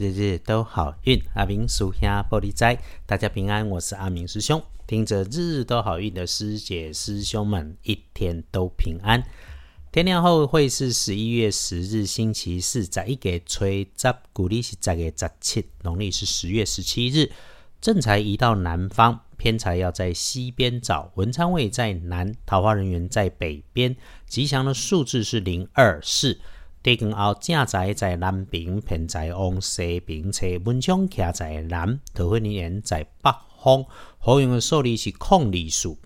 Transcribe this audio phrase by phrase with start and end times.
[0.00, 1.22] 日日都好运。
[1.34, 4.62] 阿明属下玻璃斋，大家平安，我是阿明师兄。
[4.86, 9.22] 听着日日都好运的师姐师兄们，一天都平安。
[9.92, 17.30] 天亮后会是十一月十日星期四，在一个吹十，古历是十月十七，农历是十月十七日。
[17.82, 21.12] 正财移到南方，偏财要在西边找。
[21.16, 23.94] 文昌位在南，桃花人员在北边。
[24.26, 26.40] 吉祥的数字是零二四。
[26.82, 33.84] 地宫后正财在南边，偏财往西边车文昌徛在南，桃花人员在北方。
[34.18, 35.98] 好用的数字是空里数。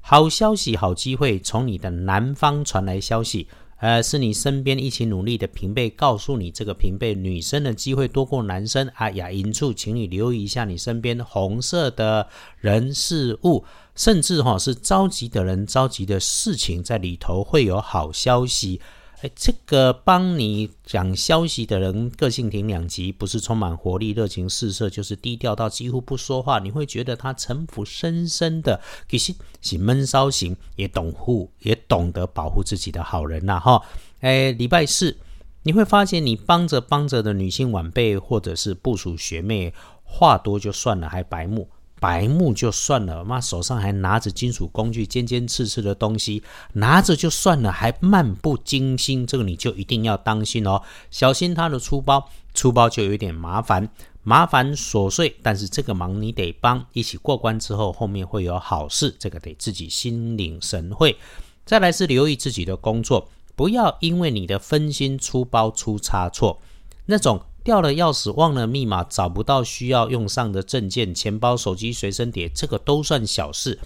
[0.00, 3.46] 好消息，好机会，从你的南方传来消息，
[3.78, 9.08] 呃，是你身边一起努力的平辈告诉你，这个平辈女生的机会多过男生啊。
[9.12, 13.64] 雅音处，请你留意一下你身边红色的人事物，
[13.94, 18.80] 甚至哈是着急的人、着急的事情，在里头会有好消息。
[19.22, 26.58] 哎，这个帮你讲消息的人个性挺两极，不是充满活力、热情四射，就是低调到几乎不说话。
[26.58, 33.82] 你会觉得他城府深深的，其实是闷骚型，也懂护，也懂得保护自己的好人呐哈。
[34.20, 35.16] 哎，礼拜四
[35.62, 39.72] 你会发现，你帮着帮着的女性晚辈或者是部属学妹，
[40.04, 41.70] 话多就算了，还白目。
[42.06, 46.40] 白目就算了，妈手上还拿着金属工具，尖尖刺刺的东西，
[46.74, 53.88] 拿着就算了，还漫不经心，这个你就一定要当心哦，小心他的粗包，粗包就有点麻烦，
[54.22, 61.16] 麻烦琐碎，但是这个忙你得帮，一起过关之后，后面会有好事，这个得自己心领神会。
[61.64, 66.60] 再来是留意自己的工作，不要因为你的分心粗包出差错，
[67.06, 67.42] 那种。
[67.66, 73.80] 掉了钥匙，忘了密码，找不到需要用上的证件、钱包、手机、随身碟，这个都算小事。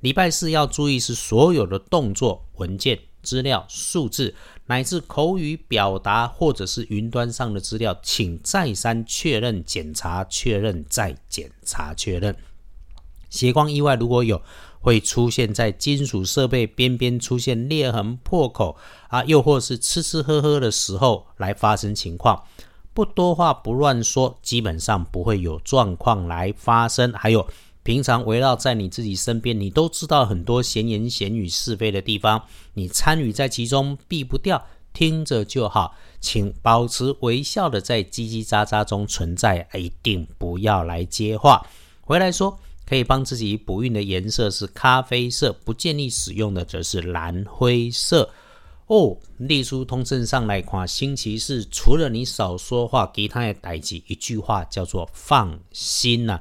[0.00, 4.34] 礼拜四要注意是所有的动作、文件、资料、数字，
[4.66, 12.36] 乃至口语表达或者是云端上的资料，请再三确认、检查、确认再检查、确认。
[13.30, 14.42] 斜光意外如果有，
[14.80, 18.76] 会出现在金属设备边边出现裂痕、破口
[19.08, 22.44] 啊，又或是吃吃喝喝的时候来发生情况。
[22.94, 27.12] 不多话，不乱说，基本上不会有状况来发生。
[27.12, 27.46] 还有，
[27.82, 32.44] 平常围绕在你自己身边，你都知道很多闲言闲语、是非的地方，
[32.74, 35.96] 你参与在其中避不掉，听着就好。
[36.20, 41.66] 请保持微笑的在叽叽喳喳中存在，一定不要来接话。
[42.00, 48.30] 回来说，可以帮自己补运的颜色是咖啡色，不建议使用的则是蓝灰色。
[48.86, 56.40] 哦，隶书通证上来看，星期四除了你少说话，其他的代志，一句话叫做放心呐。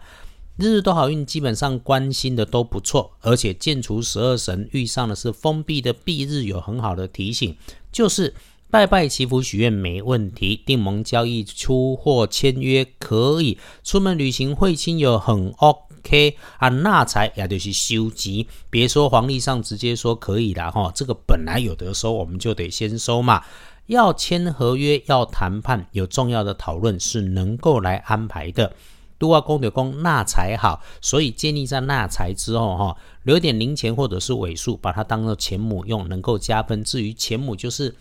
[0.58, 7.56] 日日都好运，基本上关心的都不错，而且建除十二神遇上的是封闭的闭日，有很好的提醒，
[7.92, 8.34] 就是
[8.70, 15.83] 拜拜祈福许愿没问题，订盟交易出货签约可以，出门旅行会亲友很 OK。
[16.04, 23.44] K 啊，纳财也就是收集，别说黄历上直接说可以的哈，这个本来有得收，我们就得先收嘛。
[23.88, 28.74] 要签合约，要谈判，有重要的讨论是能够来安排的。
[29.18, 36.84] 都要公的公纳财好，所以建立在纳财之后哈，留点零钱或者是尾数，把它当做钱母用，能够加分。
[36.84, 37.96] 至于钱母就是。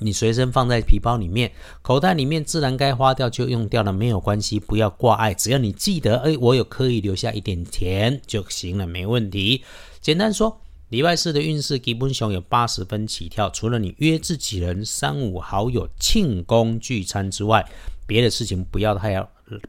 [0.00, 1.52] 你随身放在皮包里面，
[1.82, 9.62] 口袋里面自然该花掉就用掉了，没有关系，不要挂碍，只要你记得，哎，我有刻意留下一点钱就行了，没问题。
[10.00, 17.64] 简单说，礼拜四的运势基本熊有八十分起跳，除了你约自己人、三五好友庆功聚餐之外，
[18.06, 19.12] 别的事情不要太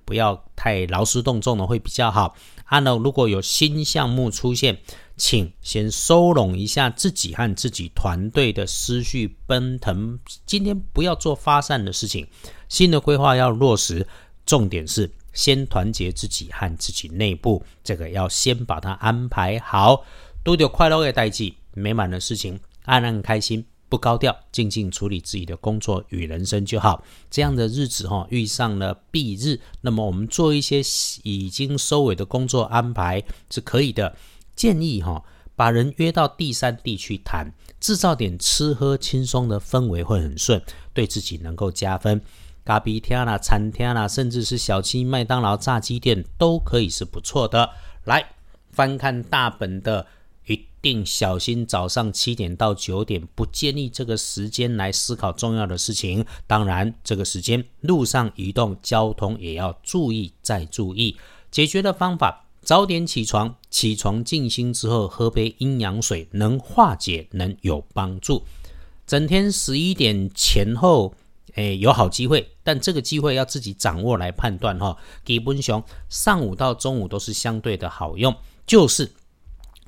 [0.06, 2.36] 不要太劳师动众的会比较好。
[2.66, 4.80] 按照如果有新项目出现。
[5.18, 10.18] 请先收拢一下自己和自己团队的思绪奔腾。
[10.48, 12.28] 今天不要做发散的事情，
[12.68, 14.08] 新的规划要落实。
[14.48, 20.04] 重点是先团结自己和自己内部，这个要先把它安排好。
[20.44, 27.04] 都有快乐的代际，美满的事情，安安开心，不高调，静静处理自己的工作与人生就好。
[27.30, 30.82] 这样的日子哈，遇上了闭日，那么我们做一些
[31.24, 34.16] 已经收尾的工作安排是可以的。
[34.56, 35.22] 建议哈，
[35.58, 37.52] 把人约到第三地去谈，
[37.82, 40.62] 制造点吃喝轻松的氛围会很顺，
[40.94, 42.22] 对自己能够加分。
[42.64, 47.70] 咖啡厅啦、餐厅啦，甚至是小七麦当劳、炸鸡店都可以是不错的。
[48.06, 48.24] 来
[48.72, 50.08] 翻看大本的，
[50.48, 56.26] 一定小心早上七点到九点，不建议这个时间来思考重要的事情。
[56.48, 61.18] 当然，这个时间路上移动交通也要注意再注意。
[61.50, 62.46] 解决的方法。
[62.64, 68.44] 早点起床，起床静心之后喝杯阴阳水，能化解，能有帮助。
[69.08, 71.16] 整天十一点前后，
[71.56, 74.96] 诶有好机会，但这个机会要自己掌握来判断哈。
[75.26, 78.32] 基本上上午到中午都是相对的好用，
[78.68, 79.12] 就是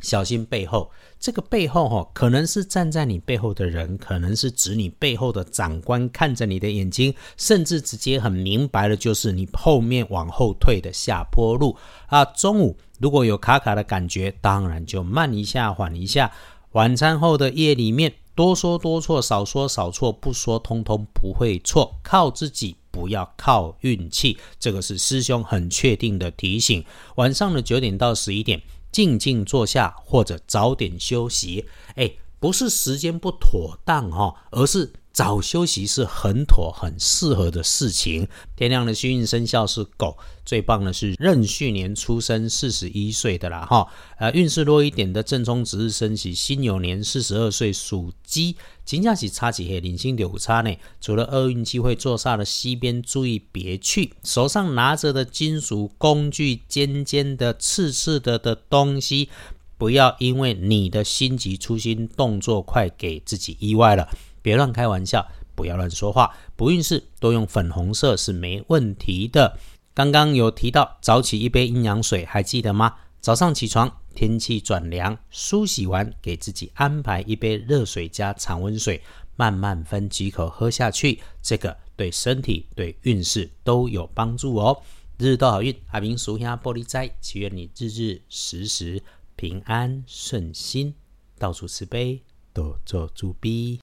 [0.04, 0.92] 小心背后。
[1.20, 11.78] 这个背后哈，可能是站在你背后的人，可能是指你背后的长官看着你的眼睛，甚至直接很明白的，就是你后面往后退的下坡路
[12.08, 12.26] 啊。
[12.26, 16.30] 中午如果有卡卡的感觉，当然就慢一下，缓一下。
[16.74, 24.38] 晚餐后的夜里面，多说多错，少说少错，不说通通不会错，靠自己，不要靠运气。
[24.60, 26.84] 这个是师兄很确定的提醒。
[27.16, 28.62] 晚上的九点到十一点。
[28.94, 31.66] 静静坐下，或者早点休息。
[31.96, 34.94] 哎，不是时间不妥当哦，而是。
[35.14, 38.28] 早休息是很妥、很适合的事情。
[38.56, 43.88] 天亮的幸运生肖是狗，最棒的是壬戌年出生四十一岁的啦哈。
[44.18, 50.76] 呃，运势弱一点的正冲值日生喜辛酉年四十二岁属鸡，今假期差几黑零星有差呢。
[51.00, 54.14] 除了厄运机会坐煞的西边，注意别去。
[54.24, 59.30] 手上拿着的金属工具尖尖的、刺刺的的东西，
[59.78, 64.10] 不要因为你的心急、粗心、动作快，给自己意外了。
[64.44, 66.32] 别乱开玩笑，不要乱说话。
[66.56, 69.58] 不运势多用粉红色是没问题的。
[69.96, 72.96] 刚刚有提到早起一杯阴阳水，还记得吗？
[73.22, 79.02] 早上起床，天气转凉，梳洗完，给自己安排一杯热水加常温水，
[79.38, 84.82] 慢慢分几口喝下去，这个对身体对运势都有帮助哦。
[85.18, 89.02] 日日都好运，阿明属下玻璃斋，祈愿你日日时时
[89.38, 90.94] 平安顺心，
[91.38, 93.72] 到处慈悲，多做主逼。